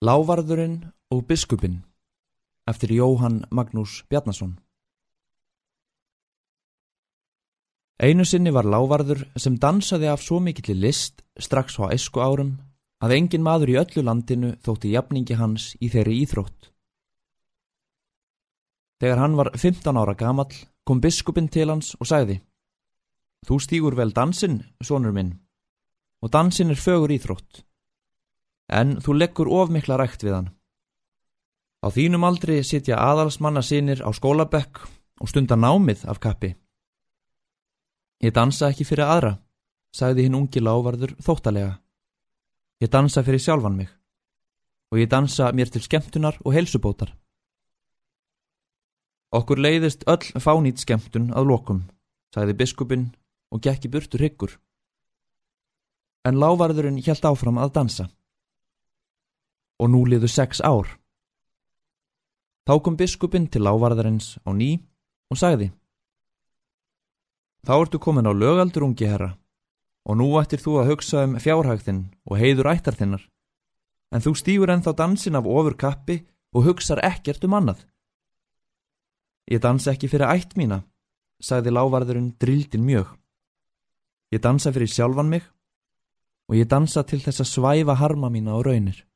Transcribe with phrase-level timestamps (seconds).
[0.00, 0.78] Lávarðurinn
[1.12, 1.74] og biskupinn
[2.70, 4.54] eftir Jóhann Magnús Bjarnason
[8.00, 12.54] Einu sinni var lávarður sem dansaði af svo mikill list strax á esku árum
[13.04, 16.72] að engin maður í öllu landinu þótti jafningi hans í þeirri íþrótt.
[19.04, 22.40] Þegar hann var 15 ára gamall kom biskupinn til hans og sagði
[23.44, 25.34] Þú stýgur vel dansinn, sonur minn,
[26.24, 27.66] og dansinn er fögur íþrótt
[28.70, 30.48] en þú leggur of mikla rækt við hann.
[31.82, 34.82] Á þínum aldri sitja aðalsmanna sínir á skólabekk
[35.20, 36.54] og stunda námið af kappi.
[38.20, 39.32] Ég dansa ekki fyrir aðra,
[39.96, 41.78] sagði hinn ungi lávarður þóttalega.
[42.84, 43.88] Ég dansa fyrir sjálfan mig
[44.90, 47.14] og ég dansa mér til skemmtunar og helsubótar.
[49.30, 51.84] Okkur leiðist öll fánýtt skemmtun að lokum,
[52.34, 53.04] sagði biskupin
[53.54, 54.56] og gekk í burtur hyggur.
[56.26, 58.08] En lávarðurinn hjælt áfram að dansa
[59.80, 61.00] og nú liðu sex ár.
[62.68, 64.76] Þá kom biskupin til lávarðarins á ný
[65.32, 65.70] og sagði
[67.66, 69.34] Þá ertu komin á lögaldur ungi herra
[70.08, 73.24] og nú ættir þú að hugsa um fjárhægðinn og heiður ættarþinnar
[74.14, 76.20] en þú stýfur ennþá dansin af ofur kappi
[76.56, 77.84] og hugsar ekkert um annað.
[79.50, 80.82] Ég dansa ekki fyrir ætt mína,
[81.42, 83.12] sagði lávarðurinn drildin mjög.
[84.34, 85.44] Ég dansa fyrir sjálfan mig
[86.50, 89.09] og ég dansa til þess að svæfa harma mína á raunir.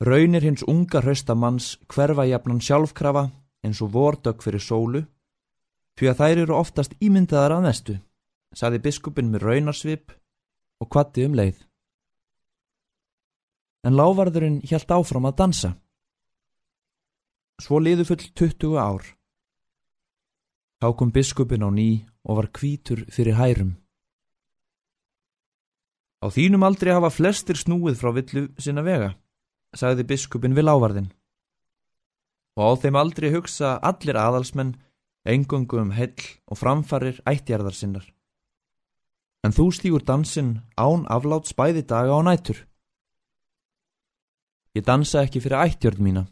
[0.00, 3.26] Raunir hins unga hraustamanns hverfa jafnan sjálfkrafa
[3.60, 5.02] eins og vordögg fyrir sólu,
[6.00, 7.96] því að þær eru oftast ímyndaðar að mestu,
[8.56, 10.16] saði biskupin með raunarsvip
[10.80, 11.60] og kvatti um leið.
[13.84, 15.74] En lávarðurinn hjælt áfram að dansa.
[17.60, 19.04] Svo liðu full 20 ár.
[20.80, 21.90] Þá kom biskupin á ný
[22.24, 23.76] og var kvítur fyrir hærum.
[26.24, 29.18] Á þínum aldrei hafa flestir snúið frá villu sinna vega
[29.76, 31.10] sagði biskupin við lávarðin.
[32.58, 34.74] Og á þeim aldrei hugsa allir aðalsmenn
[35.24, 36.16] engungu um hell
[36.50, 38.06] og framfarir ættjarðar sinnar.
[39.44, 42.66] En þú stýgur dansinn án aflátt spæði daga á nætur.
[44.76, 46.26] Ég dansa ekki fyrir ættjörð mína,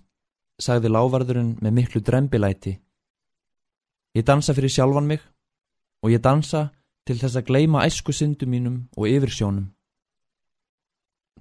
[0.61, 2.77] sagði lávarðurinn með miklu drembilæti.
[4.15, 5.23] Ég dansa fyrir sjálfan mig
[6.03, 6.69] og ég dansa
[7.09, 9.73] til þess að gleima æsku syndu mínum og yfirsjónum.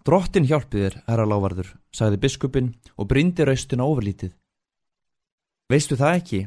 [0.07, 4.38] Drottin hjálpi þér, herra lávarður, sagði biskupin og brindi raustina ofurlítið.
[5.68, 6.40] Veistu það ekki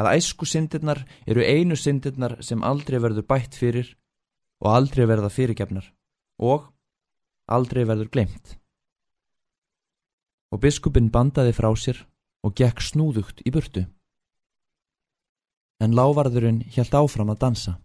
[0.00, 3.90] að æsku syndirnar eru einu syndirnar sem aldrei verður bætt fyrir
[4.64, 5.90] og aldrei verða fyrirgefnar
[6.40, 6.70] og
[7.52, 8.56] aldrei verður glemt.
[10.48, 12.00] Og biskupin bandaði frá sér
[12.40, 13.84] og gekk snúðugt í burtu.
[15.84, 17.76] En lávarðurinn hjælt áfram að dansa.